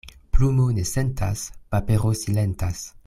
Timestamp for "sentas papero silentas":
0.91-2.83